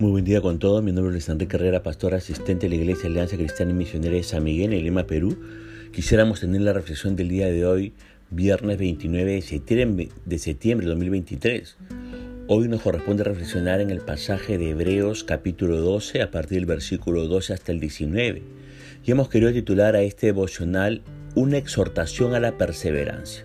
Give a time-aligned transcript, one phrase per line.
[0.00, 0.82] Muy buen día con todos.
[0.82, 4.22] Mi nombre es Enrique Carrera, pastor asistente de la Iglesia Alianza Cristiana y Misionera de
[4.22, 5.36] San Miguel en Lima, Perú.
[5.92, 7.92] Quisiéramos tener la reflexión del día de hoy,
[8.30, 11.76] viernes 29 de septiembre de, septiembre de 2023.
[12.46, 17.26] Hoy nos corresponde reflexionar en el pasaje de Hebreos capítulo 12 a partir del versículo
[17.26, 18.42] 12 hasta el 19.
[19.04, 21.02] Y hemos querido titular a este devocional
[21.34, 23.44] Una exhortación a la perseverancia.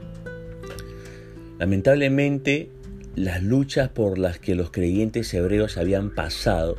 [1.60, 2.70] Lamentablemente,
[3.16, 6.76] las luchas por las que los creyentes hebreos habían pasado,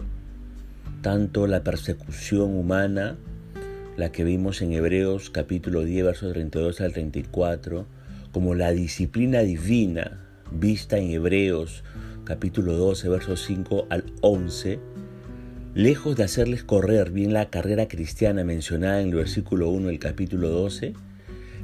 [1.00, 3.16] tanto la persecución humana,
[3.96, 7.86] la que vimos en Hebreos capítulo 10, versos 32 al 34,
[8.32, 11.84] como la disciplina divina vista en Hebreos
[12.24, 14.78] capítulo 12, versos 5 al 11,
[15.74, 20.50] lejos de hacerles correr bien la carrera cristiana mencionada en el versículo 1 del capítulo
[20.50, 20.92] 12,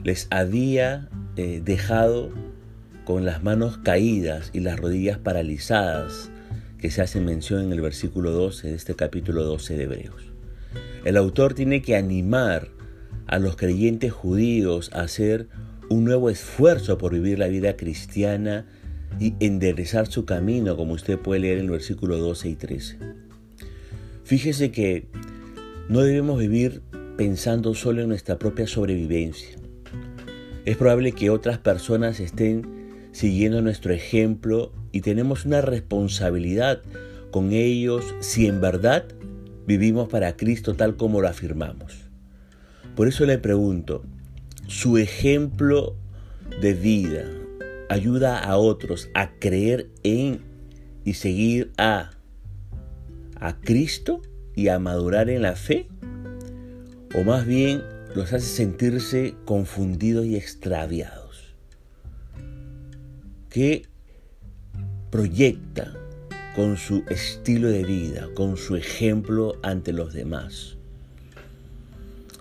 [0.02, 2.30] les había eh, dejado
[3.05, 6.30] con las manos caídas y las rodillas paralizadas
[6.79, 10.23] que se hace mención en el versículo 12 de este capítulo 12 de Hebreos.
[11.04, 12.68] El autor tiene que animar
[13.26, 15.49] a los creyentes judíos a hacer
[15.88, 18.66] un nuevo esfuerzo por vivir la vida cristiana
[19.21, 22.98] y enderezar su camino, como usted puede leer en el versículo 12 y 13.
[24.24, 25.07] Fíjese que
[25.88, 26.82] no debemos vivir
[27.16, 29.57] pensando solo en nuestra propia sobrevivencia.
[30.65, 32.82] Es probable que otras personas estén
[33.13, 36.82] siguiendo nuestro ejemplo y tenemos una responsabilidad
[37.30, 39.04] con ellos si en verdad
[39.66, 41.95] vivimos para Cristo tal como lo afirmamos.
[42.96, 44.02] Por eso le pregunto,
[44.66, 45.95] ¿su ejemplo
[46.60, 47.24] de vida
[47.88, 50.41] ayuda a otros a creer en
[51.04, 52.10] y seguir a,
[53.37, 54.21] a Cristo
[54.54, 55.88] y a madurar en la fe?
[57.15, 57.82] ¿O más bien
[58.15, 61.21] los hace sentirse confundidos y extraviados?
[63.52, 63.86] Que
[65.10, 65.92] proyecta
[66.56, 70.78] con su estilo de vida, con su ejemplo ante los demás.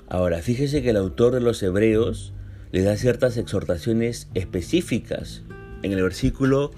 [0.07, 2.31] Ahora, fíjese que el autor de los Hebreos
[2.71, 5.44] le da ciertas exhortaciones específicas.
[5.83, 6.71] En el versículo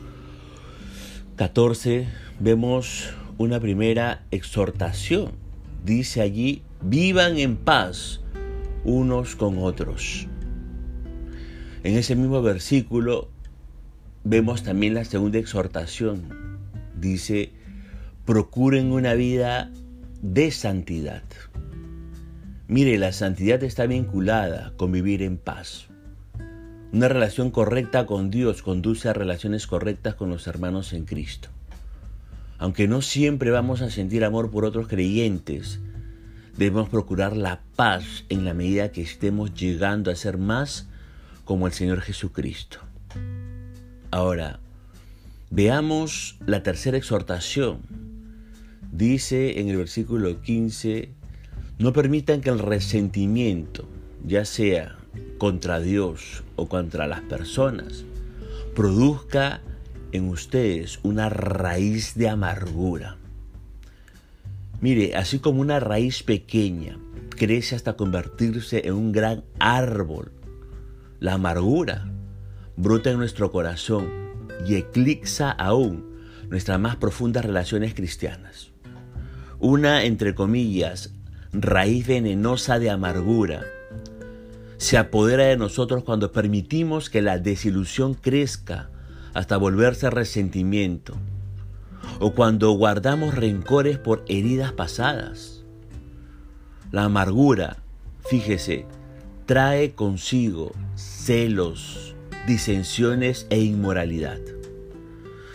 [1.35, 2.07] 14
[2.39, 5.33] vemos una primera exhortación.
[5.85, 8.22] Dice allí, vivan en paz
[8.83, 10.27] unos con otros.
[11.83, 13.32] En ese mismo versículo
[14.23, 16.59] vemos también la segunda exhortación.
[17.00, 17.51] Dice,
[18.25, 19.69] procuren una vida
[20.22, 21.23] de santidad.
[22.67, 25.88] Mire, la santidad está vinculada con vivir en paz.
[26.94, 31.50] Una relación correcta con Dios conduce a relaciones correctas con los hermanos en Cristo.
[32.57, 35.81] Aunque no siempre vamos a sentir amor por otros creyentes,
[36.55, 40.88] debemos procurar la paz en la medida que estemos llegando a ser más
[41.44, 42.79] como el Señor Jesucristo.
[44.13, 44.59] Ahora,
[45.50, 47.79] veamos la tercera exhortación.
[48.91, 51.09] Dice en el versículo 15,
[51.79, 53.90] no permitan que el resentimiento,
[54.23, 54.97] ya sea
[55.40, 58.06] contra Dios o contra las personas,
[58.75, 59.62] produzca
[60.12, 63.18] en ustedes una raíz de amargura.
[64.79, 67.00] Mire, así como una raíz pequeña
[67.31, 70.31] crece hasta convertirse en un gran árbol,
[71.19, 72.12] la amargura
[72.75, 74.09] brota en nuestro corazón
[74.67, 76.13] y eclipsa aún
[76.50, 78.72] nuestras más profundas relaciones cristianas.
[79.59, 81.13] Una, entre comillas,
[81.51, 83.63] raíz venenosa de amargura
[84.78, 88.90] se apodera de nosotros cuando permitimos que la desilusión crezca
[89.34, 91.16] hasta volverse resentimiento,
[92.19, 95.63] o cuando guardamos rencores por heridas pasadas.
[96.91, 97.78] La amargura,
[98.28, 98.85] fíjese,
[99.45, 102.12] trae consigo celos,
[102.47, 104.39] disensiones e inmoralidad.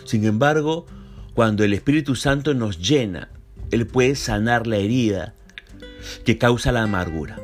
[0.05, 0.85] Sin embargo,
[1.33, 3.29] cuando el Espíritu Santo nos llena,
[3.71, 5.35] Él puede sanar la herida
[6.25, 7.39] que causa la amargura.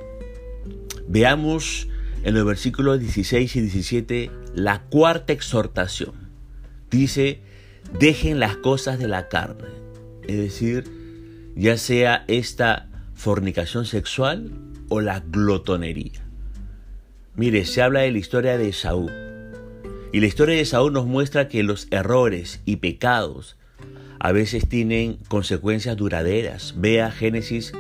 [1.07, 1.87] Veamos
[2.23, 6.13] en los versículos 16 y 17 la cuarta exhortación.
[6.89, 7.41] Dice,
[7.99, 9.67] dejen las cosas de la carne.
[10.27, 14.51] Es decir, ya sea esta fornicación sexual
[14.89, 16.25] o la glotonería.
[17.35, 19.11] Mire, se habla de la historia de Saúl.
[20.15, 23.57] Y la historia de Saúl nos muestra que los errores y pecados
[24.17, 26.73] a veces tienen consecuencias duraderas.
[26.77, 27.73] Vea Génesis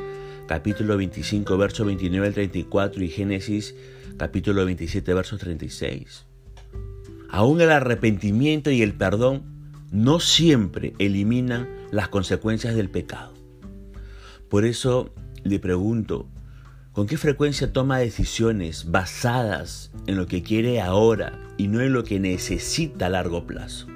[0.45, 3.73] capítulo 25, verso 29 al 34 y Génesis
[4.17, 6.25] capítulo 27, verso 36.
[7.29, 13.33] Aún el arrepentimiento y el perdón no siempre eliminan las consecuencias del pecado.
[14.49, 15.13] Por eso
[15.45, 16.27] le pregunto,
[16.95, 22.05] ¿Con qué frecuencia toma decisiones basadas en lo que quiere ahora y no en lo
[22.05, 23.87] que necesita a largo plazo?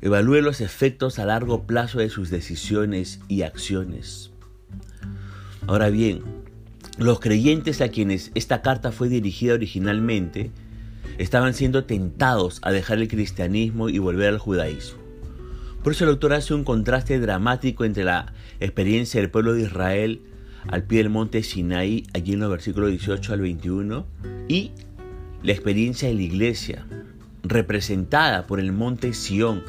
[0.00, 4.32] Evalúe los efectos a largo plazo de sus decisiones y acciones.
[5.68, 6.22] Ahora bien,
[6.98, 10.50] los creyentes a quienes esta carta fue dirigida originalmente
[11.18, 15.00] estaban siendo tentados a dejar el cristianismo y volver al judaísmo.
[15.84, 20.22] Por eso el autor hace un contraste dramático entre la experiencia del pueblo de Israel
[20.68, 24.06] al pie del monte Sinaí, allí en los versículos 18 al 21,
[24.48, 24.72] y
[25.42, 26.86] la experiencia de la iglesia,
[27.42, 29.62] representada por el monte Sión,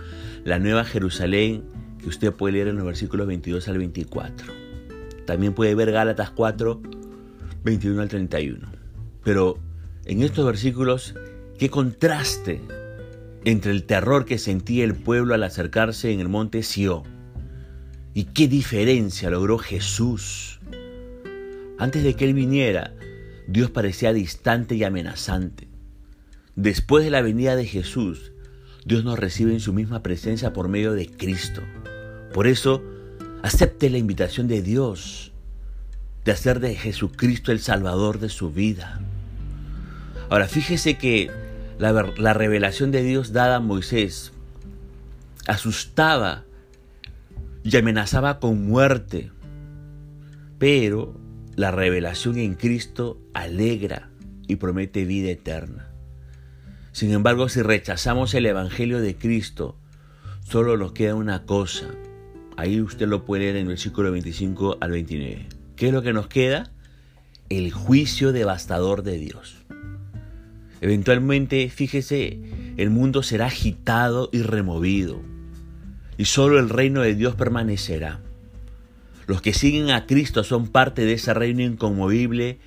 [0.43, 1.63] la nueva Jerusalén,
[1.99, 4.47] que usted puede leer en los versículos 22 al 24.
[5.25, 6.81] También puede ver Gálatas 4,
[7.63, 8.67] 21 al 31.
[9.23, 9.57] Pero
[10.05, 11.15] en estos versículos,
[11.57, 12.61] qué contraste
[13.45, 17.03] entre el terror que sentía el pueblo al acercarse en el monte Sión
[18.13, 20.59] y qué diferencia logró Jesús.
[21.77, 22.93] Antes de que Él viniera,
[23.47, 25.67] Dios parecía distante y amenazante.
[26.55, 28.31] Después de la venida de Jesús,
[28.85, 31.61] Dios nos recibe en su misma presencia por medio de Cristo.
[32.33, 32.83] Por eso,
[33.41, 35.31] acepte la invitación de Dios
[36.25, 39.01] de hacer de Jesucristo el Salvador de su vida.
[40.29, 41.29] Ahora, fíjese que
[41.79, 44.31] la, la revelación de Dios dada a Moisés
[45.47, 46.45] asustaba
[47.63, 49.31] y amenazaba con muerte,
[50.59, 51.13] pero
[51.55, 54.09] la revelación en Cristo alegra
[54.47, 55.87] y promete vida eterna.
[56.91, 59.77] Sin embargo, si rechazamos el Evangelio de Cristo,
[60.43, 61.87] solo nos queda una cosa.
[62.57, 65.47] Ahí usted lo puede leer en el versículo 25 al 29.
[65.75, 66.71] ¿Qué es lo que nos queda?
[67.49, 69.63] El juicio devastador de Dios.
[70.81, 72.39] Eventualmente, fíjese,
[72.77, 75.21] el mundo será agitado y removido,
[76.17, 78.19] y solo el reino de Dios permanecerá.
[79.27, 82.59] Los que siguen a Cristo son parte de ese reino inconmovible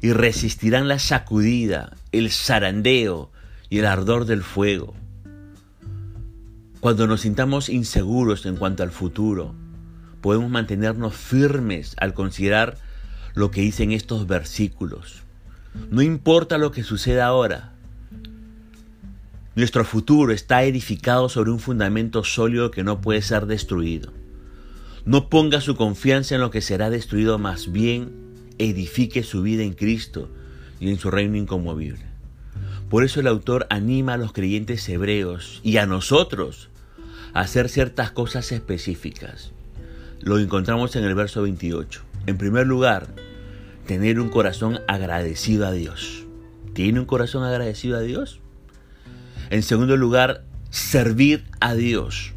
[0.00, 3.30] y resistirán la sacudida, el zarandeo
[3.70, 4.94] y el ardor del fuego.
[6.80, 9.54] Cuando nos sintamos inseguros en cuanto al futuro,
[10.20, 12.76] podemos mantenernos firmes al considerar
[13.34, 15.22] lo que dicen estos versículos.
[15.90, 17.74] No importa lo que suceda ahora,
[19.56, 24.12] nuestro futuro está edificado sobre un fundamento sólido que no puede ser destruido.
[25.04, 28.12] No ponga su confianza en lo que será destruido, más bien
[28.58, 30.30] edifique su vida en Cristo
[30.80, 32.04] y en su reino inconmovible.
[32.88, 36.68] Por eso el autor anima a los creyentes hebreos y a nosotros
[37.32, 39.52] a hacer ciertas cosas específicas.
[40.20, 42.02] Lo encontramos en el verso 28.
[42.26, 43.08] En primer lugar,
[43.86, 46.24] tener un corazón agradecido a Dios.
[46.72, 48.40] ¿Tiene un corazón agradecido a Dios?
[49.50, 52.33] En segundo lugar, servir a Dios.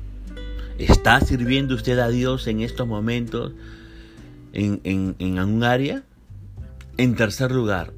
[0.78, 3.54] ¿Está sirviendo usted a Dios en estos momentos
[4.54, 6.04] en, en, un área?
[6.98, 7.94] En tercer lugar,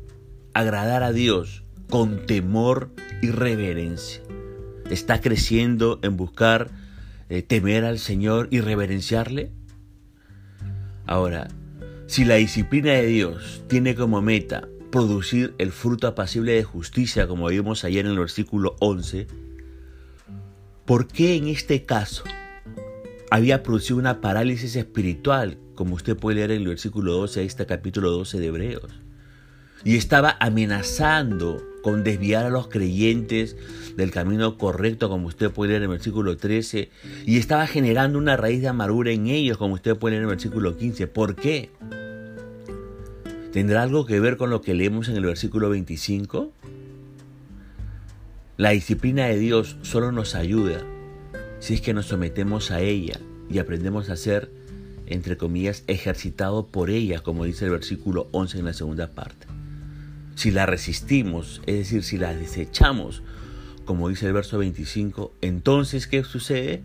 [0.54, 2.92] agradar a Dios con temor
[3.22, 4.22] y reverencia.
[4.90, 6.70] ¿Está creciendo en buscar
[7.28, 9.52] eh, temer al Señor y reverenciarle?
[11.06, 11.50] Ahora,
[12.08, 17.48] si la disciplina de Dios tiene como meta producir el fruto apacible de justicia, como
[17.48, 19.28] vimos ayer en el versículo 11,
[20.86, 22.24] ¿por qué en este caso
[23.31, 27.66] había producido una parálisis espiritual, como usted puede leer en el versículo 12 de este
[27.66, 28.92] capítulo 12 de Hebreos.
[29.84, 33.56] Y estaba amenazando con desviar a los creyentes
[33.96, 36.89] del camino correcto, como usted puede leer en el versículo 13,
[37.25, 40.36] y estaba generando una raíz de amargura en ellos, como usted puede leer en el
[40.36, 41.08] versículo 15.
[41.08, 41.72] ¿Por qué?
[43.53, 46.51] ¿Tendrá algo que ver con lo que leemos en el versículo 25?
[48.58, 50.84] La disciplina de Dios solo nos ayuda
[51.60, 54.51] si es que nos sometemos a ella y aprendemos a ser,
[55.08, 59.48] entre comillas, ejercitado por ella, como dice el versículo 11 en la segunda parte.
[60.36, 63.24] Si la resistimos, es decir, si la desechamos,
[63.86, 66.84] como dice el verso 25, entonces, ¿qué sucede?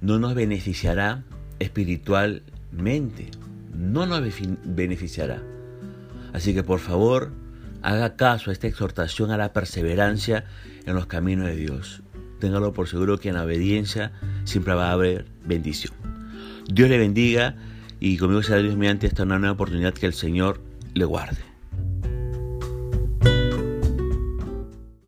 [0.00, 1.24] No nos beneficiará
[1.58, 3.28] espiritualmente,
[3.74, 4.22] no nos
[4.64, 5.42] beneficiará.
[6.32, 7.32] Así que por favor,
[7.82, 10.44] haga caso a esta exhortación a la perseverancia
[10.86, 12.02] en los caminos de Dios
[12.42, 14.10] téngalo por seguro que en la obediencia
[14.44, 15.92] siempre va a haber bendición.
[16.68, 17.56] Dios le bendiga
[18.00, 20.60] y conmigo será Dios mediante esta nueva oportunidad que el Señor
[20.94, 21.51] le guarde.